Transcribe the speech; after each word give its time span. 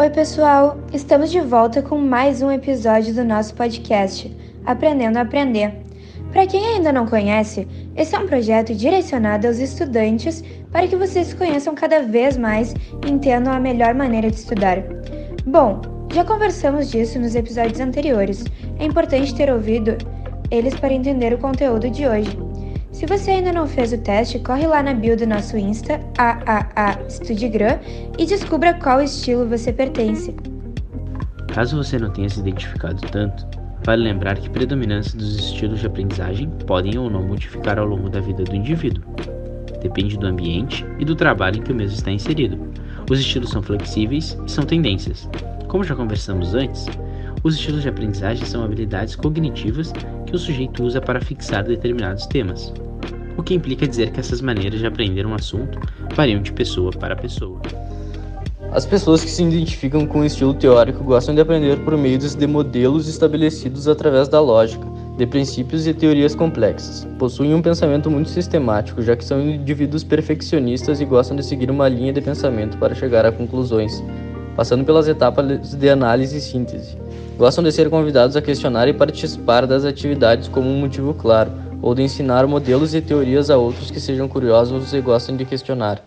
Oi, 0.00 0.10
pessoal! 0.10 0.78
Estamos 0.92 1.28
de 1.28 1.40
volta 1.40 1.82
com 1.82 1.98
mais 1.98 2.40
um 2.40 2.52
episódio 2.52 3.12
do 3.12 3.24
nosso 3.24 3.52
podcast, 3.52 4.32
Aprendendo 4.64 5.18
a 5.18 5.22
Aprender. 5.22 5.74
Para 6.30 6.46
quem 6.46 6.64
ainda 6.64 6.92
não 6.92 7.04
conhece, 7.04 7.66
esse 7.96 8.14
é 8.14 8.18
um 8.20 8.28
projeto 8.28 8.72
direcionado 8.72 9.48
aos 9.48 9.58
estudantes 9.58 10.44
para 10.70 10.86
que 10.86 10.94
vocês 10.94 11.34
conheçam 11.34 11.74
cada 11.74 12.00
vez 12.00 12.36
mais 12.36 12.76
e 13.04 13.10
entendam 13.10 13.52
a 13.52 13.58
melhor 13.58 13.92
maneira 13.92 14.30
de 14.30 14.36
estudar. 14.36 14.84
Bom, 15.44 15.82
já 16.14 16.24
conversamos 16.24 16.92
disso 16.92 17.18
nos 17.18 17.34
episódios 17.34 17.80
anteriores. 17.80 18.44
É 18.78 18.84
importante 18.84 19.34
ter 19.34 19.50
ouvido 19.50 19.98
eles 20.48 20.76
para 20.76 20.94
entender 20.94 21.34
o 21.34 21.38
conteúdo 21.38 21.90
de 21.90 22.06
hoje. 22.06 22.38
Se 22.98 23.06
você 23.06 23.30
ainda 23.30 23.52
não 23.52 23.64
fez 23.64 23.92
o 23.92 23.98
teste, 23.98 24.40
corre 24.40 24.66
lá 24.66 24.82
na 24.82 24.92
bio 24.92 25.16
do 25.16 25.24
nosso 25.24 25.56
Insta, 25.56 26.00
AAA 26.18 26.98
e 28.18 28.26
descubra 28.26 28.74
qual 28.74 29.00
estilo 29.00 29.48
você 29.48 29.72
pertence. 29.72 30.34
Caso 31.46 31.76
você 31.76 31.96
não 31.96 32.10
tenha 32.10 32.28
se 32.28 32.40
identificado 32.40 33.00
tanto, 33.12 33.46
vale 33.86 34.02
lembrar 34.02 34.36
que 34.36 34.50
predominância 34.50 35.16
dos 35.16 35.36
estilos 35.36 35.78
de 35.78 35.86
aprendizagem 35.86 36.50
podem 36.66 36.98
ou 36.98 37.08
não 37.08 37.22
modificar 37.22 37.78
ao 37.78 37.86
longo 37.86 38.08
da 38.08 38.18
vida 38.18 38.42
do 38.42 38.56
indivíduo. 38.56 39.04
Depende 39.80 40.18
do 40.18 40.26
ambiente 40.26 40.84
e 40.98 41.04
do 41.04 41.14
trabalho 41.14 41.58
em 41.58 41.62
que 41.62 41.70
o 41.70 41.76
mesmo 41.76 41.94
está 41.94 42.10
inserido. 42.10 42.58
Os 43.08 43.20
estilos 43.20 43.50
são 43.50 43.62
flexíveis 43.62 44.36
e 44.44 44.50
são 44.50 44.64
tendências. 44.64 45.30
Como 45.68 45.84
já 45.84 45.94
conversamos 45.94 46.52
antes, 46.52 46.88
os 47.42 47.54
estilos 47.54 47.82
de 47.82 47.88
aprendizagem 47.88 48.44
são 48.44 48.64
habilidades 48.64 49.16
cognitivas 49.16 49.92
que 50.26 50.34
o 50.34 50.38
sujeito 50.38 50.82
usa 50.82 51.00
para 51.00 51.20
fixar 51.20 51.64
determinados 51.64 52.26
temas 52.26 52.72
o 53.38 53.42
que 53.42 53.54
implica 53.54 53.86
dizer 53.86 54.10
que 54.10 54.18
essas 54.18 54.40
maneiras 54.40 54.80
de 54.80 54.86
aprender 54.86 55.24
um 55.24 55.32
assunto 55.32 55.78
variam 56.14 56.42
de 56.42 56.52
pessoa 56.52 56.90
para 56.90 57.14
pessoa. 57.14 57.60
As 58.72 58.84
pessoas 58.84 59.24
que 59.24 59.30
se 59.30 59.44
identificam 59.44 60.04
com 60.04 60.20
o 60.20 60.24
estilo 60.24 60.52
teórico 60.52 61.04
gostam 61.04 61.34
de 61.34 61.40
aprender 61.40 61.78
por 61.84 61.96
meio 61.96 62.18
de 62.18 62.46
modelos 62.46 63.08
estabelecidos 63.08 63.86
através 63.86 64.28
da 64.28 64.40
lógica, 64.40 64.84
de 65.16 65.24
princípios 65.24 65.86
e 65.86 65.94
teorias 65.94 66.34
complexas. 66.34 67.06
Possuem 67.18 67.54
um 67.54 67.62
pensamento 67.62 68.10
muito 68.10 68.28
sistemático, 68.28 69.00
já 69.00 69.16
que 69.16 69.24
são 69.24 69.40
indivíduos 69.40 70.04
perfeccionistas 70.04 71.00
e 71.00 71.04
gostam 71.04 71.36
de 71.36 71.46
seguir 71.46 71.70
uma 71.70 71.88
linha 71.88 72.12
de 72.12 72.20
pensamento 72.20 72.76
para 72.76 72.94
chegar 72.94 73.24
a 73.24 73.32
conclusões, 73.32 74.02
passando 74.58 74.84
pelas 74.84 75.06
etapas 75.06 75.72
de 75.72 75.88
análise 75.88 76.36
e 76.36 76.40
síntese. 76.40 76.96
Gostam 77.38 77.62
de 77.62 77.70
ser 77.70 77.88
convidados 77.88 78.34
a 78.34 78.42
questionar 78.42 78.88
e 78.88 78.92
participar 78.92 79.64
das 79.68 79.84
atividades 79.84 80.48
como 80.48 80.68
um 80.68 80.80
motivo 80.80 81.14
claro, 81.14 81.52
ou 81.80 81.94
de 81.94 82.02
ensinar 82.02 82.44
modelos 82.44 82.92
e 82.92 83.00
teorias 83.00 83.50
a 83.50 83.56
outros 83.56 83.88
que 83.88 84.00
sejam 84.00 84.26
curiosos 84.26 84.92
e 84.92 85.00
gostem 85.00 85.36
de 85.36 85.44
questionar. 85.44 86.04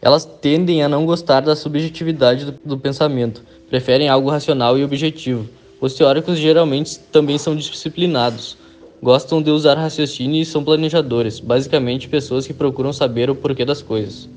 Elas 0.00 0.24
tendem 0.24 0.84
a 0.84 0.88
não 0.88 1.04
gostar 1.04 1.40
da 1.40 1.56
subjetividade 1.56 2.44
do, 2.44 2.54
do 2.64 2.78
pensamento, 2.78 3.42
preferem 3.68 4.08
algo 4.08 4.30
racional 4.30 4.78
e 4.78 4.84
objetivo. 4.84 5.48
Os 5.80 5.94
teóricos 5.94 6.38
geralmente 6.38 7.00
também 7.10 7.36
são 7.36 7.56
disciplinados, 7.56 8.56
gostam 9.02 9.42
de 9.42 9.50
usar 9.50 9.74
raciocínio 9.74 10.40
e 10.40 10.46
são 10.46 10.62
planejadores, 10.62 11.40
basicamente 11.40 12.08
pessoas 12.08 12.46
que 12.46 12.54
procuram 12.54 12.92
saber 12.92 13.28
o 13.28 13.34
porquê 13.34 13.64
das 13.64 13.82
coisas. 13.82 14.35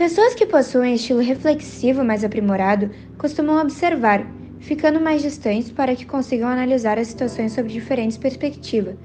Pessoas 0.00 0.34
que 0.34 0.46
possuem 0.46 0.94
estilo 0.94 1.20
reflexivo 1.20 2.02
mais 2.02 2.24
aprimorado 2.24 2.90
costumam 3.18 3.60
observar, 3.60 4.26
ficando 4.58 4.98
mais 4.98 5.20
distantes 5.20 5.70
para 5.70 5.94
que 5.94 6.06
consigam 6.06 6.48
analisar 6.48 6.98
as 6.98 7.08
situações 7.08 7.52
sob 7.52 7.68
diferentes 7.68 8.16
perspectivas 8.16 8.96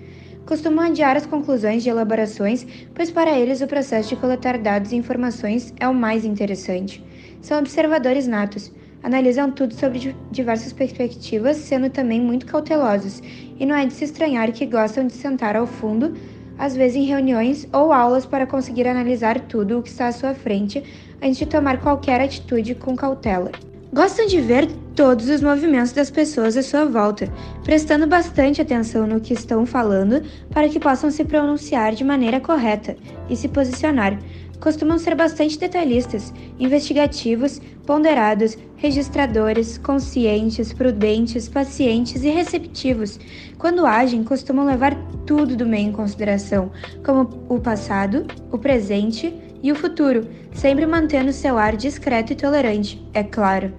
costumam 0.45 0.85
adiar 0.85 1.17
as 1.17 1.25
conclusões 1.25 1.83
de 1.83 1.89
elaborações, 1.89 2.65
pois 2.93 3.11
para 3.11 3.37
eles 3.37 3.61
o 3.61 3.67
processo 3.67 4.09
de 4.09 4.15
coletar 4.15 4.57
dados 4.57 4.91
e 4.91 4.95
informações 4.95 5.73
é 5.79 5.87
o 5.87 5.93
mais 5.93 6.23
interessante. 6.23 7.03
São 7.41 7.59
observadores 7.59 8.27
natos, 8.27 8.71
analisam 9.03 9.51
tudo 9.51 9.73
sobre 9.73 10.15
diversas 10.31 10.71
perspectivas, 10.71 11.57
sendo 11.57 11.89
também 11.89 12.21
muito 12.21 12.45
cautelosos, 12.45 13.21
e 13.59 13.65
não 13.65 13.75
é 13.75 13.85
de 13.85 13.93
se 13.93 14.05
estranhar 14.05 14.51
que 14.51 14.65
gostam 14.65 15.07
de 15.07 15.13
sentar 15.13 15.55
ao 15.55 15.67
fundo, 15.67 16.13
às 16.57 16.75
vezes 16.75 16.97
em 16.97 17.05
reuniões 17.05 17.67
ou 17.71 17.91
aulas, 17.91 18.25
para 18.25 18.47
conseguir 18.47 18.87
analisar 18.87 19.39
tudo 19.39 19.79
o 19.79 19.83
que 19.83 19.89
está 19.89 20.07
à 20.07 20.11
sua 20.11 20.33
frente 20.33 20.83
antes 21.21 21.37
de 21.37 21.45
tomar 21.45 21.79
qualquer 21.81 22.21
atitude 22.21 22.75
com 22.75 22.95
cautela. 22.95 23.51
Gostam 23.93 24.27
de 24.27 24.41
ver 24.41 24.67
todos 24.93 25.29
os 25.29 25.41
movimentos 25.41 25.91
das 25.91 26.09
pessoas 26.09 26.57
à 26.57 26.61
sua 26.61 26.85
volta, 26.85 27.31
prestando 27.63 28.05
bastante 28.07 28.61
atenção 28.61 29.07
no 29.07 29.21
que 29.21 29.33
estão 29.33 29.65
falando 29.65 30.21
para 30.49 30.67
que 30.67 30.79
possam 30.79 31.09
se 31.09 31.23
pronunciar 31.23 31.93
de 31.93 32.03
maneira 32.03 32.39
correta 32.39 32.95
e 33.29 33.35
se 33.35 33.47
posicionar. 33.47 34.17
Costumam 34.59 34.97
ser 34.97 35.15
bastante 35.15 35.59
detalhistas, 35.59 36.33
investigativos, 36.59 37.61
ponderados, 37.85 38.57
registradores, 38.77 39.77
conscientes, 39.77 40.73
prudentes, 40.73 41.47
pacientes 41.47 42.23
e 42.23 42.29
receptivos. 42.29 43.19
Quando 43.57 43.85
agem, 43.85 44.23
costumam 44.23 44.65
levar 44.65 44.95
tudo 45.25 45.55
do 45.55 45.65
meio 45.65 45.89
em 45.89 45.91
consideração, 45.91 46.71
como 47.03 47.45
o 47.49 47.59
passado, 47.59 48.25
o 48.51 48.57
presente 48.57 49.33
e 49.61 49.71
o 49.71 49.75
futuro, 49.75 50.27
sempre 50.53 50.85
mantendo 50.85 51.33
seu 51.33 51.57
ar 51.57 51.75
discreto 51.75 52.33
e 52.33 52.35
tolerante, 52.35 53.03
é 53.13 53.23
claro. 53.23 53.73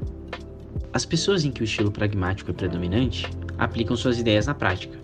As 0.93 1.05
pessoas 1.05 1.45
em 1.45 1.51
que 1.51 1.63
o 1.63 1.65
estilo 1.65 1.91
pragmático 1.91 2.51
é 2.51 2.55
predominante 2.55 3.29
aplicam 3.59 3.97
suas 3.97 4.19
ideias 4.19 4.47
na 4.47 4.55
prática, 4.55 4.99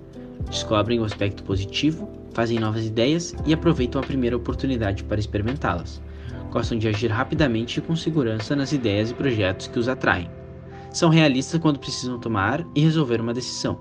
descobrem 0.48 1.00
o 1.00 1.04
aspecto 1.04 1.42
positivo, 1.42 2.08
fazem 2.32 2.58
novas 2.58 2.86
ideias 2.86 3.34
e 3.46 3.52
aproveitam 3.52 4.00
a 4.00 4.04
primeira 4.04 4.36
oportunidade 4.36 5.04
para 5.04 5.20
experimentá-las. 5.20 6.02
Gostam 6.50 6.78
de 6.78 6.88
agir 6.88 7.10
rapidamente 7.10 7.78
e 7.78 7.82
com 7.82 7.96
segurança 7.96 8.54
nas 8.56 8.72
ideias 8.72 9.10
e 9.10 9.14
projetos 9.14 9.68
que 9.68 9.78
os 9.78 9.88
atraem. 9.88 10.28
São 10.90 11.08
realistas 11.08 11.60
quando 11.60 11.78
precisam 11.78 12.18
tomar 12.18 12.66
e 12.74 12.80
resolver 12.80 13.20
uma 13.20 13.32
decisão. 13.32 13.78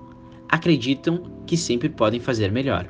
Acreditam 0.48 1.22
que 1.46 1.56
sempre 1.56 1.88
podem 1.88 2.20
fazer 2.20 2.50
melhor. 2.50 2.86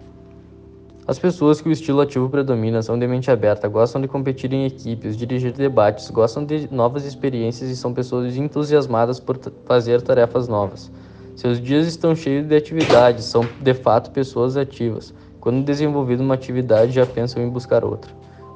As 1.04 1.18
pessoas 1.18 1.60
que 1.60 1.68
o 1.68 1.72
estilo 1.72 2.00
ativo 2.00 2.30
predomina 2.30 2.80
são 2.80 2.96
de 2.96 3.08
mente 3.08 3.28
aberta, 3.28 3.66
gostam 3.66 4.00
de 4.00 4.06
competir 4.06 4.52
em 4.52 4.64
equipes, 4.66 5.16
dirigir 5.16 5.52
debates, 5.52 6.08
gostam 6.10 6.44
de 6.44 6.72
novas 6.72 7.04
experiências 7.04 7.68
e 7.68 7.76
são 7.76 7.92
pessoas 7.92 8.36
entusiasmadas 8.36 9.18
por 9.18 9.36
fazer 9.66 10.00
tarefas 10.00 10.46
novas. 10.46 10.92
Seus 11.34 11.60
dias 11.60 11.88
estão 11.88 12.14
cheios 12.14 12.46
de 12.46 12.54
atividades, 12.54 13.24
são 13.24 13.44
de 13.60 13.74
fato 13.74 14.12
pessoas 14.12 14.56
ativas. 14.56 15.12
Quando 15.42 15.64
desenvolvido 15.64 16.22
uma 16.22 16.34
atividade, 16.34 16.92
já 16.92 17.04
pensam 17.04 17.42
em 17.42 17.48
buscar 17.48 17.84
outra. 17.84 18.12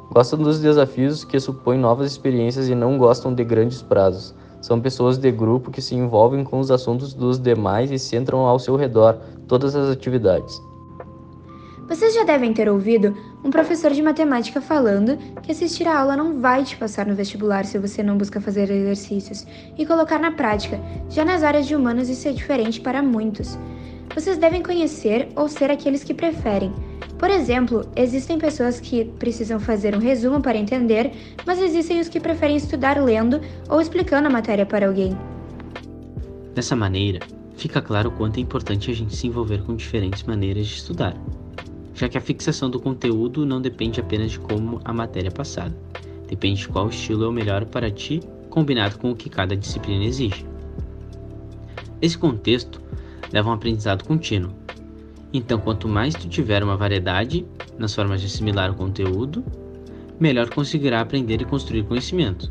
Gostam 0.09 0.39
dos 0.39 0.61
desafios 0.61 1.25
que 1.25 1.41
supõem 1.41 1.81
novas 1.81 2.13
experiências 2.13 2.69
e 2.69 2.77
não 2.77 2.97
gostam 2.97 3.35
de 3.35 3.43
grandes 3.43 3.83
prazos. 3.83 4.33
São 4.63 4.81
pessoas 4.81 5.19
de 5.19 5.33
grupo 5.33 5.73
que 5.73 5.83
se 5.83 5.97
envolvem 5.97 6.45
com 6.45 6.61
os 6.61 6.71
assuntos 6.71 7.13
dos 7.13 7.41
demais 7.41 7.91
e 7.91 7.99
centram 7.99 8.47
ao 8.47 8.61
seu 8.61 8.77
redor 8.77 9.19
todas 9.49 9.75
as 9.75 9.91
atividades. 9.91 10.63
Vocês 11.89 12.15
já 12.15 12.23
devem 12.23 12.55
ter 12.55 12.69
ouvido 12.69 13.17
um 13.45 13.51
professor 13.51 13.91
de 13.91 14.01
matemática 14.01 14.61
falando 14.61 15.19
que 15.43 15.51
assistir 15.51 15.89
a 15.89 15.99
aula 15.99 16.17
não 16.17 16.41
vai 16.41 16.63
te 16.63 16.77
passar 16.77 17.05
no 17.05 17.17
vestibular 17.17 17.65
se 17.65 17.79
você 17.79 18.01
não 18.01 18.17
busca 18.17 18.41
fazer 18.41 18.71
exercícios 18.71 19.45
e 19.77 19.85
colocar 19.85 20.21
na 20.21 20.31
prática. 20.31 20.81
Já 21.11 21.25
nas 21.25 21.43
áreas 21.43 21.67
de 21.67 21.75
humanas 21.75 22.09
isso 22.09 22.29
é 22.29 22.33
diferente 22.33 22.81
para 22.81 23.03
muitos. 23.03 23.59
Vocês 24.17 24.37
devem 24.37 24.63
conhecer 24.63 25.29
ou 25.37 25.47
ser 25.47 25.71
aqueles 25.71 26.03
que 26.03 26.13
preferem. 26.13 26.73
Por 27.17 27.31
exemplo, 27.31 27.89
existem 27.95 28.39
pessoas 28.39 28.81
que 28.81 29.05
precisam 29.05 29.61
fazer 29.61 29.95
um 29.95 30.01
resumo 30.01 30.41
para 30.41 30.59
entender, 30.59 31.13
mas 31.47 31.61
existem 31.61 32.01
os 32.01 32.09
que 32.09 32.19
preferem 32.19 32.57
estudar 32.57 33.01
lendo 33.01 33.41
ou 33.69 33.81
explicando 33.81 34.27
a 34.27 34.31
matéria 34.31 34.67
para 34.67 34.89
alguém. 34.89 35.17
Dessa 36.55 36.75
maneira, 36.75 37.21
fica 37.57 37.81
claro 37.81 38.09
o 38.09 38.13
quanto 38.13 38.39
é 38.39 38.41
importante 38.41 38.91
a 38.91 38.95
gente 38.95 39.15
se 39.15 39.29
envolver 39.29 39.63
com 39.63 39.77
diferentes 39.77 40.25
maneiras 40.25 40.67
de 40.67 40.75
estudar 40.75 41.15
já 41.97 42.11
que 42.11 42.19
a 42.19 42.21
fixação 42.21 42.69
do 42.69 42.79
conteúdo 42.79 43.47
não 43.47 43.61
depende 43.61 43.99
apenas 43.99 44.33
de 44.33 44.39
como 44.39 44.81
a 44.85 44.93
matéria 44.93 45.29
é 45.29 45.31
passada, 45.31 45.75
depende 46.29 46.61
de 46.61 46.69
qual 46.69 46.91
estilo 46.91 47.25
é 47.25 47.29
o 47.29 47.33
melhor 47.33 47.65
para 47.65 47.91
ti, 47.91 48.21
combinado 48.51 48.99
com 48.99 49.11
o 49.11 49.17
que 49.17 49.31
cada 49.31 49.57
disciplina 49.57 50.05
exige. 50.05 50.45
Esse 52.01 52.19
contexto 52.19 52.83
leva 53.37 53.51
um 53.51 53.53
aprendizado 53.53 54.03
contínuo. 54.03 54.51
Então, 55.31 55.59
quanto 55.59 55.87
mais 55.87 56.15
tu 56.15 56.27
tiver 56.27 56.65
uma 56.65 56.75
variedade 56.75 57.47
nas 57.79 57.95
formas 57.95 58.23
de 58.23 58.29
assimilar 58.29 58.71
o 58.71 58.75
conteúdo, 58.75 59.45
melhor 60.19 60.49
conseguirá 60.49 61.03
aprender 61.03 61.43
e 61.43 61.45
construir 61.45 61.83
conhecimento, 61.83 62.51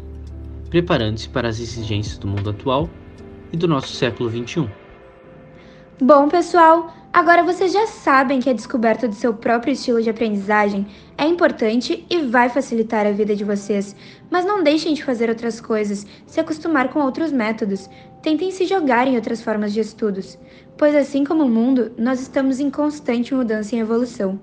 preparando-se 0.70 1.28
para 1.28 1.48
as 1.48 1.60
exigências 1.60 2.20
do 2.20 2.28
mundo 2.28 2.52
atual 2.52 2.88
e 3.52 3.58
do 3.58 3.68
nosso 3.68 3.94
século 3.96 4.30
XXI. 4.30 4.70
Bom, 6.00 6.30
pessoal, 6.30 6.94
agora 7.12 7.42
vocês 7.42 7.74
já 7.74 7.88
sabem 7.88 8.40
que 8.40 8.50
a 8.50 8.54
descoberta 8.54 9.08
do 9.08 9.16
seu 9.16 9.34
próprio 9.34 9.74
estilo 9.74 10.04
de 10.04 10.12
aprendizagem 10.12 10.86
é 11.18 11.26
importante 11.26 12.06
e 12.08 12.18
vai 12.28 12.48
facilitar 12.48 13.08
a 13.08 13.12
vida 13.12 13.36
de 13.36 13.44
vocês. 13.44 13.96
Mas 14.30 14.46
não 14.46 14.62
deixem 14.62 14.94
de 14.94 15.04
fazer 15.04 15.30
outras 15.30 15.60
coisas, 15.60 16.06
se 16.28 16.40
acostumar 16.40 16.90
com 16.90 17.00
outros 17.00 17.32
métodos. 17.32 17.90
Tentem 18.26 18.50
se 18.50 18.66
jogar 18.66 19.08
em 19.08 19.16
outras 19.18 19.44
formas 19.44 19.72
de 19.72 19.80
estudos, 19.80 20.36
pois 20.76 20.96
assim 20.96 21.24
como 21.24 21.44
o 21.44 21.48
mundo, 21.48 21.92
nós 21.96 22.20
estamos 22.20 22.60
em 22.60 22.72
constante 22.72 23.36
mudança 23.36 23.76
e 23.76 23.80
evolução. 23.80 24.40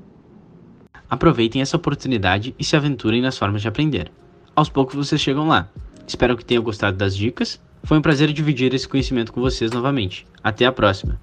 Aproveitem 1.10 1.60
essa 1.60 1.76
oportunidade 1.76 2.54
e 2.56 2.62
se 2.62 2.76
aventurem 2.76 3.20
nas 3.20 3.36
formas 3.36 3.60
de 3.60 3.66
aprender. 3.66 4.08
Aos 4.54 4.68
poucos 4.68 4.94
vocês 4.94 5.20
chegam 5.20 5.48
lá. 5.48 5.68
Espero 6.06 6.36
que 6.36 6.44
tenham 6.44 6.62
gostado 6.62 6.96
das 6.96 7.16
dicas. 7.16 7.60
Foi 7.82 7.98
um 7.98 8.02
prazer 8.02 8.32
dividir 8.32 8.72
esse 8.72 8.86
conhecimento 8.86 9.32
com 9.32 9.40
vocês 9.40 9.72
novamente. 9.72 10.28
Até 10.44 10.64
a 10.64 10.70
próxima! 10.70 11.20